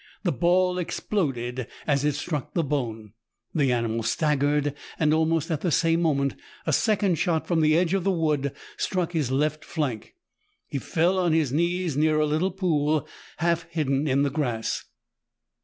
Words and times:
The 0.23 0.31
ball 0.31 0.79
exploded 0.79 1.67
as 1.85 2.03
it 2.03 2.13
struck 2.15 2.55
the 2.55 2.63
bone. 2.63 3.13
The 3.53 3.71
animal 3.71 4.01
staggered, 4.01 4.73
and 4.97 5.13
almost 5.13 5.51
at 5.51 5.61
the 5.61 5.69
same 5.69 6.01
moment 6.01 6.33
a 6.65 6.73
second 6.73 7.19
shot 7.19 7.45
from 7.45 7.61
the 7.61 7.77
edge 7.77 7.93
of 7.93 8.03
the 8.03 8.09
wood 8.09 8.51
struck 8.77 9.11
his 9.11 9.29
left 9.29 9.63
flank. 9.63 10.15
He 10.65 10.79
fell 10.79 11.19
on 11.19 11.33
his 11.33 11.53
knees 11.53 11.95
near 11.95 12.19
a 12.19 12.25
little 12.25 12.49
pool, 12.49 13.07
half 13.37 13.67
hidden 13.69 14.07
in 14.07 14.23
the 14.23 14.31
grass. 14.31 14.85